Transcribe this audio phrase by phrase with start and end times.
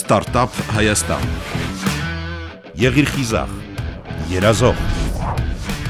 [0.00, 1.24] Ստարտափ Հայաստան։
[2.80, 3.50] Եղիր խիզախ,
[4.30, 4.78] երազող,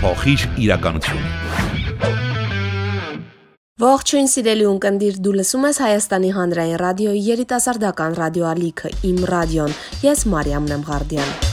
[0.01, 1.21] փոխիր իրականություն։
[3.85, 9.79] Ողջույն սիրելի ունկնդիր, դու լսում ես Հայաստանի հանրային ռադիոյի երիտասարդական ռադիոալիքը Իմ ռադիոն։
[10.09, 11.50] Ես Մարիամ Նեմղարդյան։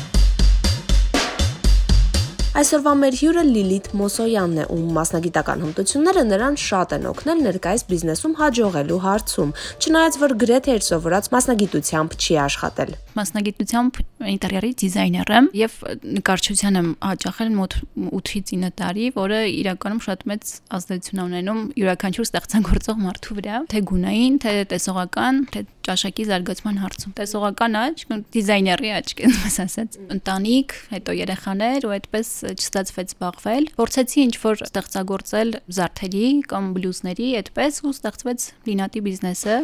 [2.58, 8.34] Այսօրվա մեր հյուրը Լիլիթ Մոսոյանն է, ում մասնագիտական հմտությունները նրան շատ են օգնել ներկայիս բիզնեսում
[8.40, 14.00] հաջողելու հարցում, չնայած որ գրեթե իր սովորած մասնագիտությամբ չի աշխատել։ Մասնագիտությամբ
[14.34, 15.78] ինտերիերի դիզայներ եմ եւ
[16.18, 17.78] նկարչության եմ հաճախել մոտ
[18.18, 24.38] 8-ից 9 տարի, որը իրականում շատ մեծ ազդեցություն ունենում յուրաքանչյուր ստեղծագործող մարդու վրա, թե գունային,
[24.42, 31.88] թե տեսողական, թե ճաշակի զարգացման հարցում։ Տեսողական աչք, դիզայների աչք, այսպես ասած։ Ընտանիք, հետո երեխաներ
[31.88, 39.06] ու այդպես չստացվեց զբաղվել։ Փորձեցի ինչ որ ստեղծագործել զարդերի կամ բլյուզների, այդպես ու ստեղծվեց լինատի
[39.08, 39.56] բիզնեսը։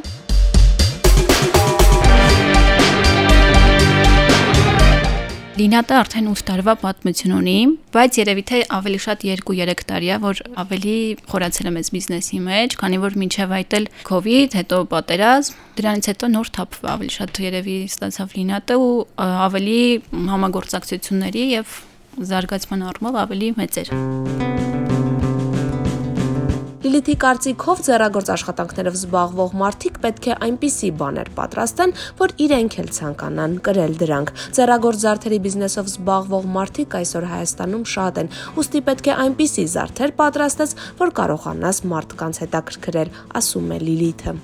[5.54, 7.58] Լինատը արդեն 8 տարվա պատմություն ունի,
[7.94, 10.96] բայց երևի թե ավելի շատ 2-3 տարի է, որ ավելի
[11.30, 16.32] խորացել եմ այս բիզնեսի մեջ, քանի որ մինչև այդ էլ COVID, հետո պատերազմ, դրանից հետո
[16.34, 18.94] նոր թափ ավելի շատ երևի ստացավ Լինատը ու
[19.30, 19.82] ավելի
[20.34, 21.78] համագործակցությունների եւ
[22.34, 24.83] զարգացման առումով ավելի մեծ էր։
[26.94, 33.58] Լիլիթի կարծիքով ձեռագործ աշխատանքներով զբաղվող մարդիկ պետք է այնպիսի բաներ պատրաստեն, որ իրենք էլ ցանկանան
[33.66, 39.70] կրել դրանք։ Ձեռագործ զարդերի բիզնեսով զբաղվող մարդիկ այսօր Հայաստանում շատ են, ուստի պետք է այնպիսի
[39.74, 44.40] զարդեր պատրաստես, որ կարողանաս մարդկանց հետաքրքրել, ասում է Լիլիթը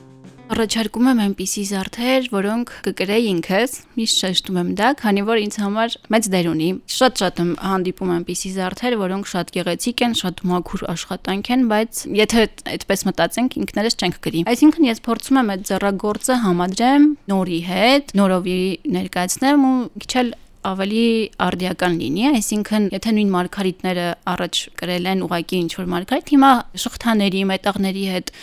[0.49, 5.95] առաջարկում եմ այնպիսի զարդեր, որոնք կկրեի ինքս, միշտ շեշտում եմ դա, քանի որ ինձ համար
[6.15, 11.51] մեծ դեր ունի։ Շատ-շատ եմ հանդիպում այնպիսի զարդեր, որոնք շատ գեղեցիկ են, շատ մաքուր աշխատանք
[11.53, 17.09] են, բայց եթե այդպես մտածենք, ինքներս չենք գրի։ Այսինքն ես փորձում եմ այդ ձեռագործը համադրեմ
[17.29, 18.61] նորի հետ, նորովի
[18.99, 20.33] ներկայացնեմ ու քիչ էլ
[20.69, 21.05] ավելի
[21.39, 26.51] արդիական լինի, այսինքն եթե նույն մարգարիտները առաջ կրել են ուղակի ինչ որ մարգարիտ, հիմա
[26.83, 28.33] շղթաների, մետաղների հետ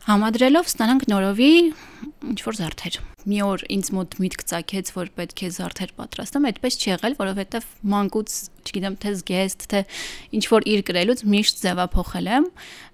[0.00, 1.48] Համադրելով ստանանք նորովի
[2.30, 2.94] ինչ որ զարդեր։
[3.28, 7.66] Մի օր ինձ մոտ միտք ցակեց, որ պետք է զարդեր պատրաստեմ, այդպես չի եղել, որովհետև
[7.92, 9.82] մանկուց, չգիտեմ, թե զգեստ, թե
[10.40, 12.48] ինչ որ իր գրելուց միշտ ձևափոխել եմ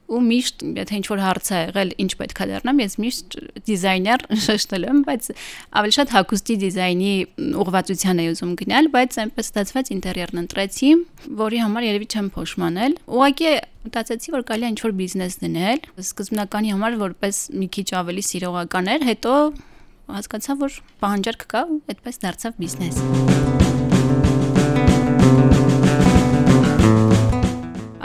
[0.06, 3.37] ու միշտ եթե ինչ որ հարց է եղել ինչ պետք է դառնամ ես միշտ
[3.67, 5.28] դիզայներ շեշտել եմ բայց
[5.81, 7.12] ավելի շատ հագուստի դիզայնի
[7.62, 10.91] ուղղվածության էի ուզում գնալ բայց այնպես ստացվեց ինտերիերն ընտրեցի
[11.43, 13.55] որի համար երևի չեմ փոշմանել ուղղակի
[13.87, 18.93] մտածեցի որ կարելի է ինչ որ բիզնես դնել սկզբնականի համար որպես մի քիչ ավելի սիրողական
[18.97, 19.34] էր հետո
[20.17, 23.85] հասկացա որ պահանջարկ կա ու այդպես դարձավ բիզնես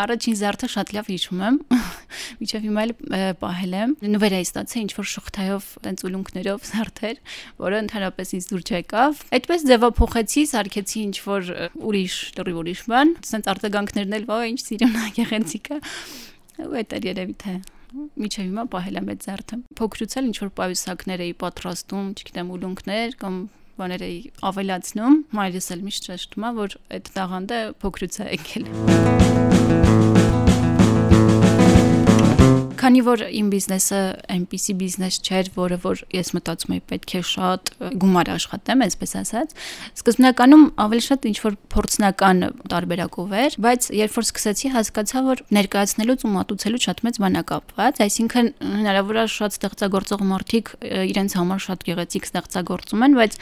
[0.02, 1.58] Առաջին զարդը շատ լավ հիշում եմ։
[2.42, 2.94] Միջև հիմա էլ
[3.42, 7.20] պահել եմ։ Նվերայի ստացա ինչ որ շղթայով, տենց ուլունքներով զարդեր,
[7.62, 11.52] որը ընդհանրապես ինձ դուր չեկավ։ Այդպես ձևափոխեցի, սարքեցի ինչ որ
[11.92, 14.98] ուրիշ, լրիվ ուրիշ բան։ Սենց արտագանքներն էլ, ոյ, ինչ սիրուն
[15.72, 15.84] է։
[16.62, 17.54] Ու այդ էր երևի թե
[17.92, 23.16] միջև հիմա պահել եմ այդ զարդը։ Փոքրուց էլ ինչ որ պայուսակներ էի պատրաստում, չգիտեմ, ուլունքներ
[23.20, 23.40] կամ
[23.80, 24.18] բաներ էի
[24.52, 30.21] ավելացնում։ Մայրս էլ միշտ շեշտում է, որ այդ տաղանդը փոքրուց է եկել։
[32.92, 34.00] Քանի որ իմ բիզնեսը
[34.34, 37.70] այնպիսի բիզնես չէր, որը որ ես մտածում եի պետք է շատ
[38.02, 39.54] գումար աշխատեմ, այսպես ասած,
[40.02, 42.44] սկզբնականում ավելի շատ ինչ որ փորձնական
[42.76, 47.44] տարբերակով էր, բայց երբ որ սկսեցի հասկացա, որ ներկայացնելուց ու մատուցելու շատ մեծ բան է
[47.56, 50.76] կապված, այսինքն հնարավոր է շատ ստեղծագործող մարդիկ
[51.16, 53.40] իրենց համար շատ գեղեցիկ ստեղծագործում են, բայց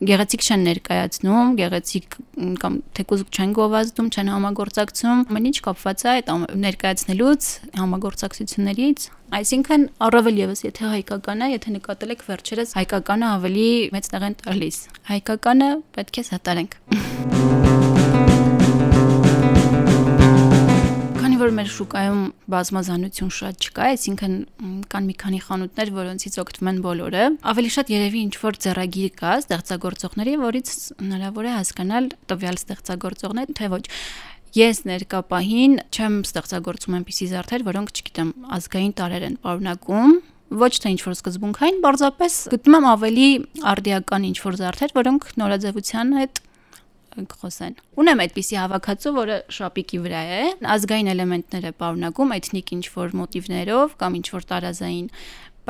[0.00, 2.18] գեղեցիկ չեն ներկայացնում, գեղեցիկ
[2.62, 6.30] կամ թեկուզ չեն գովազդում, չեն համագործակցում, ամեն ինչ կապված է այդ
[6.64, 7.48] ներկայացնելուց,
[7.84, 14.26] համագործակցություններից Այսինքն առավել եւս եթե հայկական է, եթե նկատել եք վերջերս հայկականը ավելի մեծ տեղ
[14.26, 14.82] են տալիս։
[15.14, 17.59] Հայկականը պետք է սատարենք։
[21.40, 24.32] որ մեր շուկայում բազմազանություն շատ չկա, այսինքն
[24.92, 29.36] կան մի քանի խանութներ, որոնցից օգտվում են բոլորը։ Ավելի շատ երևի ինչ որ ձեռագիր կա
[29.40, 33.84] ստեղծագործողների, որից հնարավոր է հասկանալ տվյալ ստեղծագործողն է, թե ոչ։
[34.60, 40.14] Ես ներկա պահին չեմ ստեղծագործում այնպիսի զարդեր, որոնք, չգիտեմ, ազգային տարեր են պարունակում,
[40.60, 43.28] ոչ թե ինչ որ սկզբունքային, բարձրապես գտնում եմ ավելի
[43.70, 46.40] արդիական ինչ որ զարդեր, որոնք նորաձևության հետ
[47.30, 50.40] կխոսեն։ Ունեմ այդպիսի հավաքածու, որը շապիկի վրա է,
[50.76, 55.12] ազգային էլեմենտներ է պարունակում, էթնիկ ինչ որ մոտիվներով կամ ինչ որ տարազային,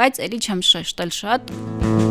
[0.01, 2.10] բայց ելի չեմ շեշտել շատ։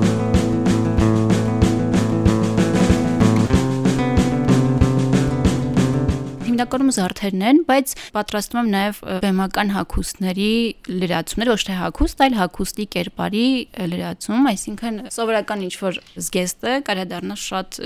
[6.59, 10.49] հիմնականում զարդերն են, բայց պատրաստում եմ նաև բեմական հագուստների
[10.91, 13.45] լրացումներ, ոչ թե հագուստ, այլ հագուստի կերպարի
[13.93, 17.79] լրացում, այսինքն սովորական ինչ որ զգեստը կարա դառնա շատ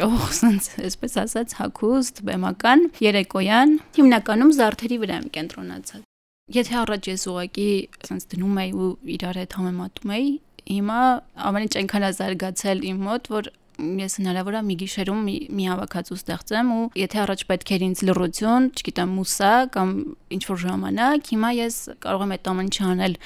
[0.00, 6.08] ճոխ, ասենց, այսպես ասած, հագուստ, բեմական, երեկոյան, հիմնականում զարդերի վրա եմ կենտրոնացած։
[6.54, 7.68] Եթե առաջ ես ուղակի
[8.04, 10.32] ասենց դնում էի ու իրար հետ համեմատում էի,
[10.64, 11.00] հիմա
[11.44, 13.48] ամեն ինչ այնքան է զարգացել իմ մոտ, որ
[13.78, 18.02] ես հնարավոր է մի գիշերում մի, մի հավաքածու ստեղծեմ ու եթե առաջ պետք էր ինձ
[18.08, 19.94] լռություն, չգիտեմ, մուսա կամ
[20.36, 23.16] ինչ որ ժամանակ, հիմա ես կարող եմ այդ ամեն ինչը անել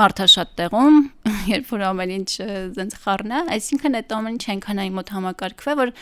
[0.00, 0.98] մարդաշատ տեղում,
[1.54, 2.30] երբ որ ամեն ինչ
[2.78, 5.94] զենց խառնա, այսինքն այդ ամեն ինչ այնքան այն մոտ համակարգվել, որ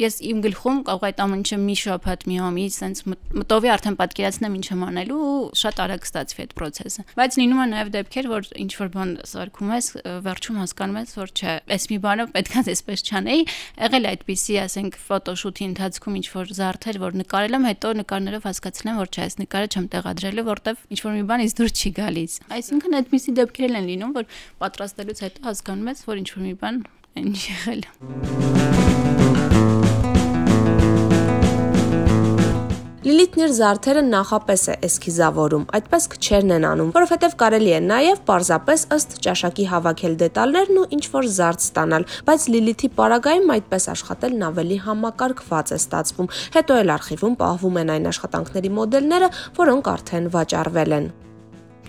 [0.00, 4.56] ես իմ գլխում կարող այդ ամեն ինչը մի շաբաթ մի ամիս սենց մտովի արդեն պատկերացնեմ
[4.60, 8.48] ինչ եմ անելու ու շատ արագ ստացվի այդ process-ը բայց լինում է նաև դեպքեր որ
[8.64, 9.88] ինչ որ բան սարքում ես
[10.26, 13.42] վերջում հասկանում ես որ չէ այս մի բանը պետքա այսպես չանեի
[13.80, 19.00] եղել այդպիսի ասենք ֆոտոշութի ընթացքում ինչ որ զարդեր որ նկարել եմ հետո նկարներով հասկացել եմ
[19.00, 22.38] որ չէ այս նկարը չեմ տեղադրելու որտեվ ինչ որ մի բան ինձ դուր չի գալիս
[22.60, 24.30] այսինքն այդպիսի դեպքեր են լինում որ
[24.64, 26.82] պատրաստելուց հետո հասկանում ես որ ինչ որ մի բան
[27.20, 28.89] ինչ եղել
[33.10, 38.84] Լիլիթն իր զարդերը նախապես է էսքիզավորում, այդպես քչերն են անում, որովհետև կարելի է նաև պարզապես
[38.96, 44.78] ըստ ճաշակի հավաքել դետալներն ու ինչ որ զարդ ստանալ, բայց Լիլիթի պարագայում այդպես աշխատելն ավելի
[44.84, 51.10] համակարգված է ստացվում։ Հետո էլ արխիվում պահվում են այն աշխատանքների մոդելները, որոնք արդեն վաճառվել են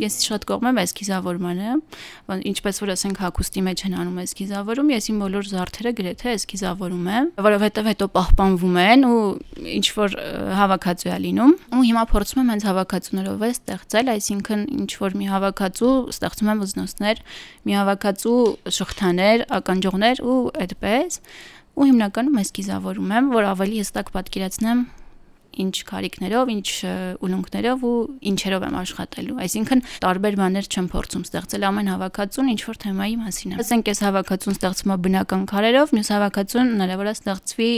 [0.01, 1.75] ես շատ կողմ եմ էսքիզավորմանը,
[2.51, 7.29] ինչպես որ ասենք հակոստի մեջ են անում էսքիզավորում, ես իմ բոլոր զարդերը գրեթե էսքիզավորում եմ,
[7.45, 9.21] որովհետև հետո պահպանվում են ու
[9.71, 10.17] ինչ որ
[10.61, 15.27] հավաքածու է լինում։ Ու հիմա փորձում եմ հենց հավաքածուներով է ստեղծել, այսինքն ինչ որ մի
[15.31, 17.21] հավաքածու ստեղծում եմ ոզնոցներ,
[17.67, 18.39] մի հավաքածու
[18.81, 21.21] շղթաներ, ականջողներ ու այդպես
[21.71, 24.81] ու հիմնականում էսքիզավորում եմ, որ ավելի հստակ պատկերացնեմ
[25.61, 26.69] ինչ կարիքներով, ինչ
[27.27, 27.95] ուլունքներով ու
[28.31, 33.51] ինչերով եմ աշխատելու։ Այսինքն տարբեր բաներ չեմ փորձում ստեղծել ամեն հավաքածուն ինչ որ թեմայի մասին
[33.51, 37.71] է։ Ասենք այս հավաքածուն ստեղծվում է բնական քարերով, մյուս հավաքածուն հնարավոր է ստեղծվի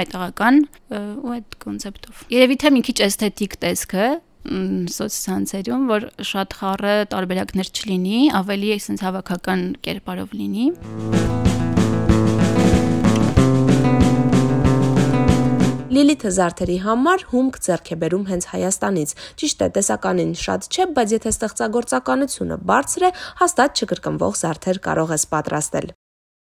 [0.00, 0.62] մետաղական
[0.94, 4.08] ու այդ կոնցեպտով։ Երևի թե մի քիչ էսթետիկ տեսքը
[4.44, 11.63] սոցցանցերում, որ շատ խառը տարբերակներ չլինի, ավելի այսպես հավաքական կերպարով լինի։
[15.94, 19.12] Լիլիթը զարդերի համար հումք ձեռք է բերում հենց Հայաստանից։
[19.42, 23.10] Ճիշտ է, տեսականին շատ չէ, բայց եթե ստեղծագործականությունը բարձր է,
[23.44, 25.94] հաստատ չկրկնվող զարդեր կարող ես պատրաստել։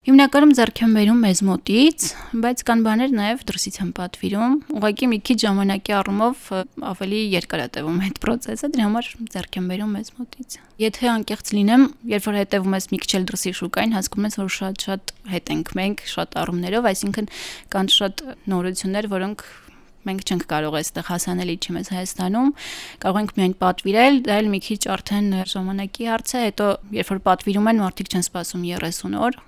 [0.09, 2.05] Հիմնականում ձեռք եմ բերում մեզ մոտից,
[2.41, 6.47] բայց կան բաներ նաև դրսից եմ պատվիրում։ Ուղղակի մի քիչ ժամանակի առումով
[6.89, 11.53] ավելի երկար է տևում այդ process-ը, դրա համար ձեռք եմ բերում մեզ մոտից։ Եթե անկեղծ
[11.59, 15.53] լինեմ, երբ որ հետևում ես մի քիչ էլ դրսի շուկային, հասկանում ես, որ շատ-շատ հետ
[15.53, 17.29] ենք մենք, շատ առումներով, այսինքն
[17.77, 19.45] կան շատ նորություններ, որոնք
[20.09, 22.53] մենք չենք կարող այստեղ հասանելի չի մեզ Հայաստանում
[23.03, 27.21] կարող ենք միայն պատվիրել դա էլ մի քիչ արդեն ժամանակի հարց է հետո երբ որ
[27.29, 29.41] պատվիրում են մարդիկ չեն սպասում 30 օր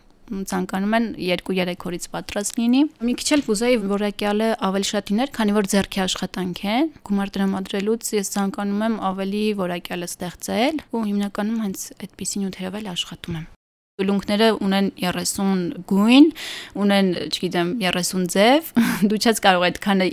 [0.51, 5.57] ցանկանում են 2-3 օրից պատրաստ լինի։ Մի քիչ էլ կուզեի որակյալը ավելի շատ իներ, քանի
[5.61, 6.77] որ ձեռքի աշխատանք է։
[7.11, 13.41] Գումար տրամադրելուց ես ցանկանում եմ ավելի որակյալը ստեղծել ու հիմնականում հենց այդպիսի նյութերով էլ աշխատում
[13.41, 13.49] եմ
[14.01, 16.27] Ուլունքները ունեն 30 գույն,
[16.85, 18.73] ունեն, չգիտեմ, 30 ձև։
[19.11, 20.09] Դու չես կարող այդքանը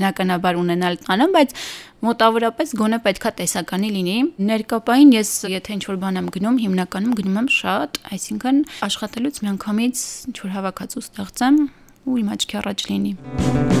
[0.00, 1.56] բնականաբար ունենալ տանը, բայց
[2.00, 4.16] մոտավորապես գոնե պետքա տեսականի լինի։
[4.50, 10.56] Ներկապային ես եթե ինչ-որ բան եմ գնում, հիմնականում գնում եմ շատ, այսինքն աշխատելուց միանգամից ինչ-որ
[10.56, 11.60] հավաքածու ստեղծեմ
[12.08, 13.79] ու իմ աչքի առաջ լինի։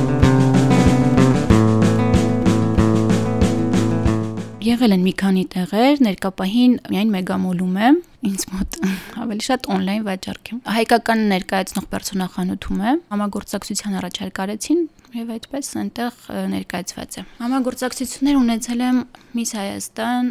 [4.70, 7.96] Եղել են մի քանի տեղեր, ներկապահին միայն մեգամոլում եմ,
[8.28, 8.76] ինձ մոտ
[9.24, 16.20] ավելի շատ on-line վաճառք եմ։ Հայկական ներկայացնող պերսոնախանութում եմ, համագործակցության առաջարկ արեցին եւ այդպես այնտեղ
[16.52, 19.00] ներկայացված է։ Համագործակցություններ ունեցել եմ
[19.34, 20.30] Miss Հայաստան,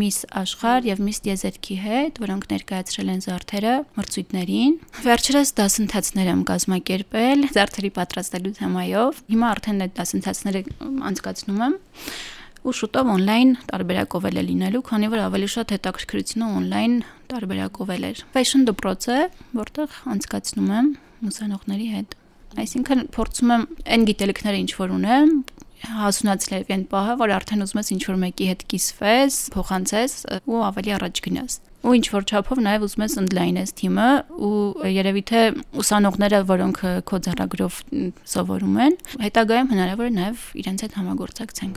[0.00, 7.46] Miss Աշխարհ եւ Miss Տիեզերքի հետ, որոնք ներկայացրել են զարդերը մրցույթներին։ Վերջերս դասընթացներ եմ կազմակերպել
[7.58, 10.64] զարդերի պատրաստելու թեմայով։ Հիմա արդեն այդ դասընթացները
[11.12, 11.78] անցկացնում եմ
[12.66, 16.96] ու շուտով on-line տարբերակով էլ է լինելու, քանի որ ավելի շատ հետաքրքրությունը on-line
[17.30, 19.18] տարբերակով էլ էր։ Fashion դպրոցը,
[19.60, 20.90] որտեղ անցկացնում եմ
[21.28, 22.18] ուսանողների հետ։
[22.58, 25.32] Այսինքն փորձում եմ այն գիտելիքները ինչ որ ունեմ,
[25.98, 30.14] հասունացնել այն պահը, որ արդեն ուզում ես ինչ որ մեկի հետ կիսվես, փոխանցես
[30.48, 34.08] ու ավելի առաջ գնաս ու ինչ որ չափով նաև ուզում ես ընդլայնես թիմը
[34.48, 34.58] ու
[34.90, 35.42] երևի թե
[35.82, 37.78] ուսանողները, որոնք քո ձեռագրով
[38.34, 41.74] սովորում են, հետագայում հնարավոր է նաև իրենց հետ համագործակցենք։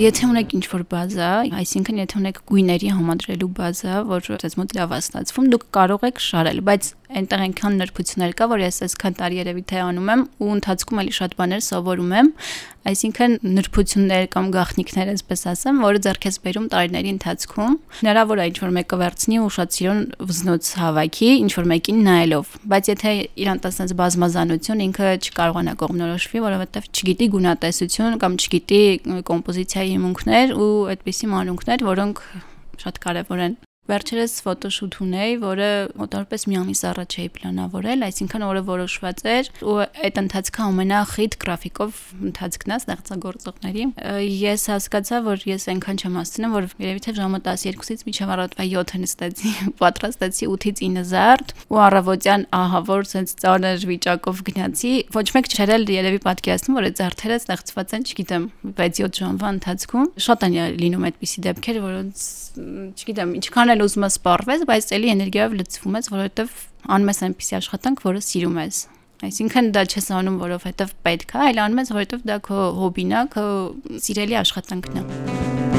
[0.00, 1.30] Եթե ունեք ինչ-որ բազա,
[1.60, 6.22] այսինքն եթե ունեք գույների համադրելու բազա, որ ձեզ մոտ լավ է ստացվում, դուք կարող եք
[6.24, 10.50] շարել, բայց այնտեղ այնքան նրբություններ կա, որ ես այսքան տարի երևի թե անում եմ ու
[10.54, 12.28] ընթացքում էլի շատ բաներ սովորում եմ,
[12.90, 18.74] այսինքն նրբություններ կամ գաղտնիքներ, այսպես ասեմ, որը ձեռք ես բերում տարիների ընթացքում։ Հնարավոր է ինչ-որ
[18.78, 20.00] մեկը վերցնի ու շատ սիրուն
[20.30, 23.14] վզնոց հավաքի, ինչ-որ մեկին նայելով, բայց եթե
[23.44, 28.84] իրան տասած բազմազանություն ինքը չկարողանա կողմնորոշվի, որովհետև չգիտի գունատեսություն կամ չգիտի
[29.30, 32.24] կոմպոզիցիայի հիմունքներ ու այդպիսի մանրունքներ, որոնք
[32.80, 33.60] շատ կարևոր են
[33.90, 35.68] Վերջերս ֆոտոշութ ունեի, որը
[35.98, 39.74] մոտավորապես մի ամիս առաջ էի պլանավորել, այսինքն օրը որոշված էր ու
[40.06, 41.98] այդ ընթացքը ամենախիտ գրաֆիկով
[42.30, 43.86] ընթացքն է ստեղծագործողների։
[44.40, 49.00] Ես հասկացա, որ ես այնքան չեմ հասցնում, որ երևի թե ժամը 12-ից մինչև առավոտվա 7-ը
[49.00, 55.50] նստեցի, պատրաստեցի 8-ից 9 զարդ ու առավոտյան ահա որ sense ծանր վիճակով գնացի։ Ոչ մեկ
[55.50, 58.44] չէր էլ երևի պատկերացնում, որ այդ զարդերը ստեղծված են, չգիտեմ,
[58.80, 62.24] 6-7 ժամվա ընթացքում։ Շատ են լինում այդպիսի դեպքեր, որոնց
[63.00, 66.54] չգիտեմ, ինչքան էլ ուզում ես սպառվես, բայց էլի էներգիայով լցվում ես, որովհետև
[66.96, 68.78] անում ես այնպիսի աշխատանք, որը սիրում ես։
[69.20, 73.26] Այսինքն դա չես անում, որովհետև պետք է, այլ անում ես, որովհետև դա քո հոբին է,
[73.36, 73.44] քո
[74.06, 75.69] սիրելի աշխատանքն է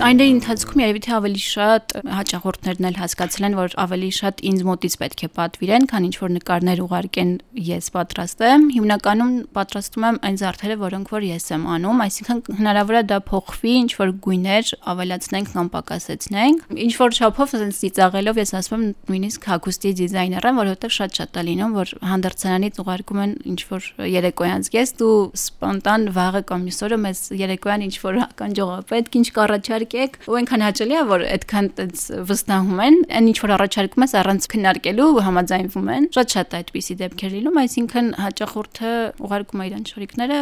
[0.00, 4.94] այնների ընթացքում երևի թե ավելի շատ հաճախորդներն էլ հասկացել են, որ ավելի շատ ինձ մոտից
[5.00, 7.32] պետք է պատվիրեն, քան ինչ որ նկարներ ուղարկեն
[7.68, 13.02] ես պատրաստեմ։ Հիմնականում պատրաստում եմ այն զարդերը, որոնք որ ես եմ անում, այսինքն հնարավոր է
[13.10, 18.80] դա փոխվի, ինչ որ գույներ ավելացնենք կամ պակասեցնենք։ Ինչ որ չափով ասենց ծիծաղելով ես ասում
[18.80, 23.60] եմ նույնիսկ հագուստի դիզայներ եմ, որովհետև շատ շատ է լինում, որ հանդերձանանից ուղարկում են ինչ
[23.70, 29.89] որ երեկոյան զգեստ ու սպոնտան վաղը կամ մյուսօրը մեզ երեկոյան ինչ որ կանջողապետք ինչ կառաջարկ
[29.90, 34.14] եկեք ու այնքան հաճելի է որ այդքան այդպես վստահում են այն ինչ որ առաջարկում ես
[34.20, 38.92] առանց քննարկելու համաձայնվում են շատ շատ այդպիսի դեպքեր լինում այսինքն հաճախորդը
[39.26, 40.40] ուղարկում է իրեն շորիկները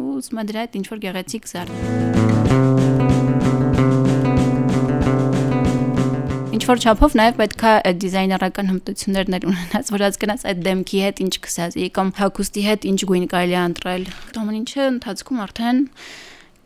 [0.00, 1.72] ու ուսում է դրա այդ ինչ որ գեղեցիկ զարդ
[6.60, 7.70] ինչ որ չափով նաև պետքա
[8.04, 13.26] դիզայներական հմտություններն ունենաս, որ հասկանաս այդ դեմքի հետ ինչ կսածի կամ հագուստի հետ ինչ գույն
[13.32, 14.04] կարելի է ընտրել։
[14.40, 15.78] Ամեն ինչը ընթացքում արդեն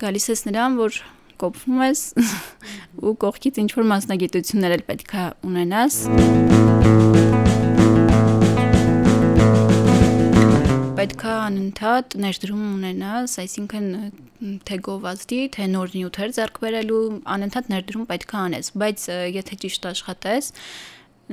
[0.03, 0.99] գալիս ես նրան, որ
[1.43, 2.03] կոփվում ես
[3.05, 5.99] ու կողքից ինչ որ մասնագիտություններ էլ պետք է ունենաս։
[11.05, 13.88] պետք է անընդհատ ներդրում ունենաս, այսինքն
[14.64, 17.00] թե գովազդի, թե նոր նյութեր ձեռք բերելու
[17.35, 20.49] անընդհատ ներդրում պետք է անես, բայց եթե ճիշտ աշխատես,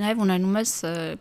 [0.02, 0.74] նաև ունենում ես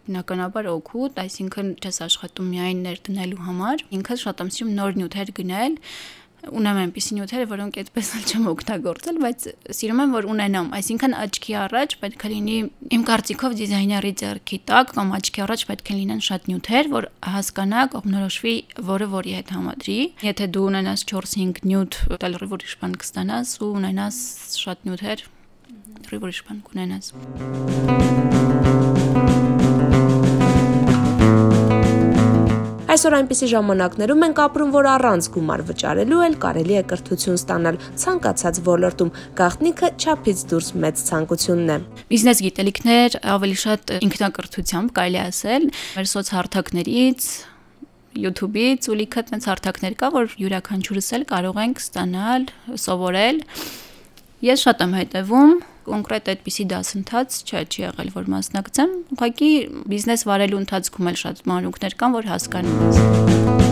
[0.07, 5.79] բնականաբար օգուտ, այսինքն չես աշխատում միայն ներդնելու համար, ինքս շատ եմ սիրում նոր նյութեր գնել,
[6.49, 11.57] ունեմ այնպիսի նյութերը, որոնք այդպես էլ չեմ օգտագործել, բայց սիրում եմ, որ ունենամ, այսինքն աչքի
[11.61, 12.57] առաջ պետք է լինի
[12.97, 17.85] իմ կարծիքով դիզայների ձեռքի տակ կամ աչքի առաջ պետք է լինեն շատ նյութեր, որ հասկանա
[17.95, 18.57] կողմնորոշվի
[18.91, 19.99] որը որի հետ համադրի։
[20.31, 24.21] Եթե դու ունենաս 4-5 նյութ, տալ ուրիշ բան կստանաս ու ունենաս
[24.65, 25.27] շատ նյութեր,
[26.21, 28.40] ուրիշ բան կունենաս։
[32.91, 38.59] Այսօր այնպիսի ժամանակներում ենք ապրում, որ առանց գումար վճարելու էլ կարելի է կրթություն ստանալ ցանկացած
[38.67, 41.79] ոլորտում։ Գաղտնիքը չափից դուրս մեծ ցանկությունն է։
[42.11, 47.31] Բիզնես գիտելիքներ ավելի շատ ինքնակրթությամբ կարելի ասել, մեր սոցհարթակներից
[48.27, 52.49] YouTube-ից ու լիքը այդպես հարթակներ կա, որ յուրաքանչյուրս էլ կարող ենք ստանալ,
[52.91, 53.45] սովորել։
[54.51, 55.55] Ես շատ եմ հետևում
[55.89, 59.51] կոնկրետ այդպիսի դասընթաց չէ, չի եղել, որ մասնակցեմ։ Ուղղակի
[59.95, 63.70] բիզնես վարելու ընթացքում էլ շատ մանրուքներ կան, որ հասկանում ես։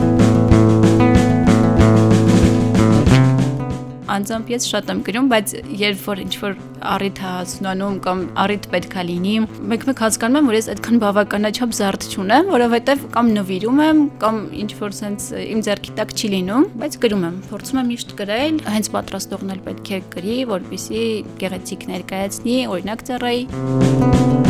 [4.15, 6.57] անձամբ ես շատ եմ գրում, բայց երբ որ ինչ որ
[6.89, 9.35] առիթ հասունանում կամ առիթ պետքա լինի,
[9.73, 14.71] մեկ-մեկ հասկանում եմ, որ ես այդքան բավականաչափ զարդ չունեմ, որովհետև կամ նվիրում եմ, կամ ինչ
[14.79, 18.93] որ sense իմ ձեռքի տակ չի լինում, բայց գրում եմ, փորձում եմ միշտ գրել, հենց
[18.95, 21.07] պատրաստողն էլ պետք է գրի, որպեսզի
[21.43, 24.48] գեղեցիկ ներկայացնի, օրինակ ծառայի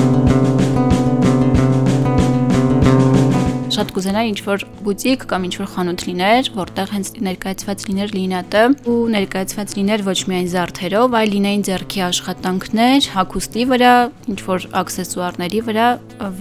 [3.78, 8.64] շատ կուզենայի ինչ որ բուտիկ կամ ինչ որ խանութ լիներ, որտեղ հենց ներկայացված լիներ լինատը
[8.90, 13.94] ու ներկայացված լիներ ոչ միայն զարդերով, այլ լինեին ձեռքի աշխատանքներ, հագուստի վրա,
[14.34, 15.88] ինչ որ աքսեսուարների վրա,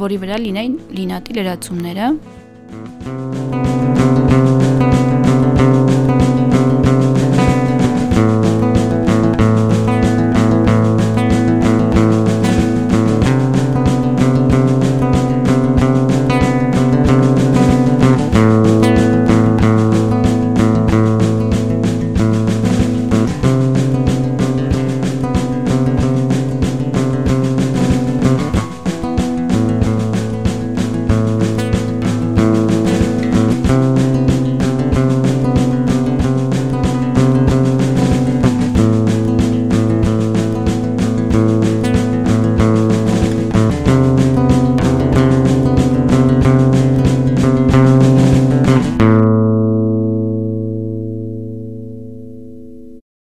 [0.01, 2.13] որի վրա լինեին լինատի լրացումները